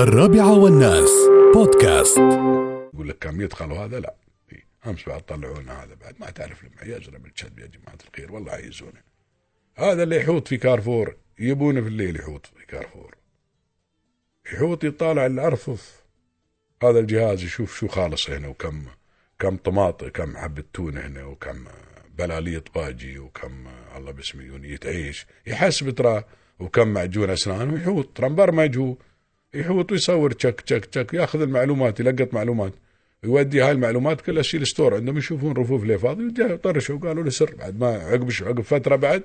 الرابعة 0.00 0.58
والناس. 0.58 1.10
بودكاست. 1.54 2.18
يقول 2.94 3.08
لك 3.08 3.18
كم 3.18 3.40
يدخل 3.40 3.72
وهذا 3.72 4.00
لا. 4.00 4.14
امس 4.86 5.08
بعد 5.08 5.22
طلعونا 5.22 5.84
هذا 5.84 5.94
بعد؟ 5.94 6.14
ما 6.20 6.30
تعرف 6.30 6.64
لما 6.64 6.96
يجرب 6.96 7.26
الشد 7.26 7.58
يا 7.58 7.66
جماعة 7.66 7.98
الخير 8.08 8.32
والله 8.32 8.52
عايزونه 8.52 9.00
هذا 9.74 10.02
اللي 10.02 10.16
يحوط 10.16 10.48
في 10.48 10.56
كارفور. 10.56 11.16
يبونه 11.38 11.80
في 11.80 11.86
الليل 11.88 12.16
يحوط 12.16 12.46
في 12.46 12.66
كارفور. 12.66 13.14
يحوط 14.52 14.84
يطالع 14.84 15.26
الارفف 15.26 16.02
هذا 16.82 16.98
الجهاز 16.98 17.42
يشوف 17.42 17.76
شو 17.78 17.88
خالص 17.88 18.30
هنا 18.30 18.48
وكم 18.48 18.84
كم 19.38 19.56
طماط 19.56 20.04
كم 20.04 20.36
حبة 20.36 20.64
تونة 20.72 21.00
هنا 21.00 21.24
وكم 21.24 21.64
بلالية 22.18 22.64
باجي 22.74 23.18
وكم 23.18 23.66
الله 23.96 24.10
باسمه 24.12 24.42
يونية 24.42 24.80
عيش. 24.84 25.26
يحسب 25.46 25.90
ترى 25.90 26.24
وكم 26.58 26.88
معجون 26.88 27.30
اسنان 27.30 27.70
ويحوط. 27.70 28.16
ترى 28.16 28.28
مبرمج 28.28 28.78
هو 28.78 28.96
يحوط 29.54 29.92
ويصور 29.92 30.32
تشك 30.32 30.60
تشك 30.60 30.84
تشك 30.84 31.14
ياخذ 31.14 31.40
المعلومات 31.40 32.00
يلقط 32.00 32.34
معلومات 32.34 32.72
يودي 33.24 33.62
هاي 33.62 33.70
المعلومات 33.70 34.20
كلها 34.20 34.42
شيل 34.42 34.66
store. 34.66 34.94
عندهم 34.94 35.18
يشوفون 35.18 35.52
رفوف 35.52 35.84
ليه 35.84 35.96
فاضي 35.96 36.56
طرشوا 36.56 36.96
وقالوا 36.96 37.24
له 37.24 37.30
سير 37.30 37.54
بعد 37.54 37.80
ما 37.80 37.86
عقب 37.86 38.30
عقب 38.42 38.60
فترة 38.60 38.96
بعد 38.96 39.22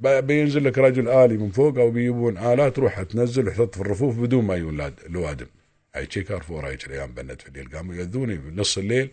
بينزل 0.00 0.64
لك 0.64 0.78
رجل 0.78 1.08
آلي 1.08 1.36
من 1.36 1.50
فوق 1.50 1.78
أو 1.78 1.90
بيجيبون 1.90 2.38
آلات 2.38 2.76
تروح 2.76 3.02
تنزل 3.02 3.48
وتحط 3.48 3.74
في 3.74 3.80
الرفوف 3.80 4.18
بدون 4.18 4.44
ما 4.44 4.54
يولاد 4.54 4.94
الوادم 5.06 5.46
هاي 5.94 6.06
شي 6.10 6.22
كارفور 6.22 6.66
هاي 6.66 6.78
الأيام 6.86 7.12
بنت 7.12 7.42
في 7.42 7.48
الليل 7.48 7.68
قاموا 7.68 7.94
يأذوني 7.94 8.36
بنص 8.36 8.78
الليل 8.78 9.10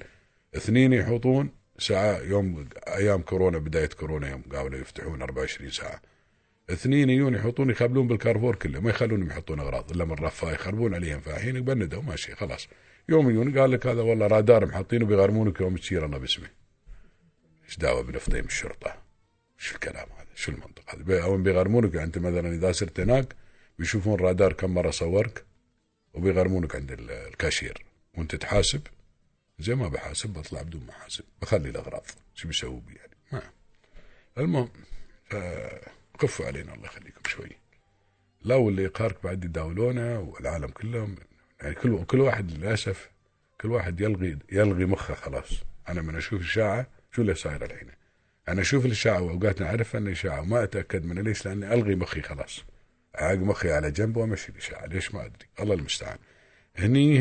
اثنين 0.56 0.94
يحوطون 0.94 1.50
ساعة 1.80 2.20
يوم 2.20 2.66
أيام 2.88 3.22
كورونا 3.22 3.58
بداية 3.58 3.90
كورونا 3.90 4.30
يوم 4.30 4.42
قالوا 4.52 4.80
يفتحون 4.80 5.22
24 5.22 5.70
ساعة. 5.70 6.02
اثنين 6.70 7.10
يجون 7.10 7.36
يحوطون 7.36 7.70
يخبلون 7.70 8.08
بالكارفور 8.08 8.56
كله 8.56 8.80
ما 8.80 8.90
يخلونهم 8.90 9.28
يحطون 9.28 9.60
أغراض 9.60 9.92
إلا 9.92 10.06
من 10.06 10.14
رفاه 10.14 10.52
يخربون 10.52 10.96
عليهم 10.96 11.20
فالحين 11.20 11.62
بندوا 11.62 12.02
ماشي 12.02 12.36
خلاص. 12.36 12.68
يوم 13.10 13.30
يجون 13.30 13.60
قال 13.60 13.72
لك 13.72 13.88
هذا 13.88 14.02
والله 14.02 14.28
رادار 14.28 14.66
محطينه 14.66 15.06
بيغرمونك 15.06 15.62
يوم 15.62 15.78
تشير 15.78 16.06
الله 16.06 16.18
باسمه. 16.18 16.50
إيش 17.66 17.78
دعوة 17.78 18.04
بنفطيم 18.04 18.46
الشرطة؟ 18.46 18.96
شو 19.58 19.76
الكلام 19.76 20.08
هذا؟ 20.18 20.28
شو 20.36 20.52
المنطق 20.52 20.96
هذا؟ 20.96 21.24
أو 21.24 21.38
بيغرمونك 21.38 21.94
يعني 21.94 22.08
أنت 22.08 22.18
مثلا 22.18 22.54
إذا 22.54 22.72
صرت 22.72 23.00
هناك 23.00 23.36
بيشوفون 23.80 24.20
رادار 24.20 24.54
كم 24.54 24.74
مرة 24.74 24.92
صورك 24.92 25.46
وبيغرمونك 26.14 26.76
عند 26.76 26.92
الكاشير 27.00 27.86
وأنت 28.18 28.36
تحاسب. 28.36 28.82
زي 29.60 29.76
ما 29.76 29.88
بحاسب 29.88 30.30
بطلع 30.30 30.62
بدون 30.62 30.86
ما 30.86 30.92
أحاسب 30.92 31.24
بخلي 31.42 31.70
الأغراض 31.70 32.06
شو 32.34 32.48
بيسووا 32.48 32.80
بي 32.80 32.94
يعني؟ 32.94 33.14
ما. 33.32 33.42
المهم 34.38 34.70
خفوا 36.20 36.46
علينا 36.46 36.74
الله 36.74 36.86
يخليكم 36.86 37.22
شوي. 37.28 37.50
لو 38.46 38.70
اللي 38.70 38.84
يقهرك 38.84 39.24
بعد 39.24 39.46
يداولونه 39.46 40.20
والعالم 40.20 40.68
كلهم 40.68 41.16
يعني 41.62 41.76
كل 41.76 42.04
كل 42.06 42.20
واحد 42.20 42.52
للأسف 42.52 43.10
كل 43.62 43.72
واحد 43.72 44.02
يلغي 44.02 44.38
يلغي 44.52 44.86
مخه 44.86 45.14
خلاص. 45.14 45.50
أنا 45.90 46.02
من 46.02 46.16
أشوف 46.16 46.42
اشاعه 46.42 46.88
شو 47.12 47.22
اللي 47.22 47.36
صاير 47.36 47.66
الحين. 47.66 47.90
أنا 48.50 48.62
أشوف 48.62 48.86
الاشاعه 48.86 49.22
وأوقات 49.22 49.62
اعرف 49.62 49.96
انها 49.96 50.12
اشاعه 50.12 50.42
وما 50.42 50.64
أتأكد 50.64 51.06
منها 51.06 51.24
ليش 51.24 51.46
لأني 51.46 51.74
ألغي 51.74 51.96
مخي 51.96 52.22
خلاص. 52.22 52.64
أعق 53.22 53.38
مخي 53.38 53.72
على 53.72 53.92
جنب 53.92 54.18
وأمشي 54.18 54.52
الاشاعه 54.52 54.86
ليش 54.86 55.14
ما 55.14 55.26
أدري؟ 55.26 55.48
الله 55.60 55.74
المستعان. 55.74 56.18
هني 56.78 57.20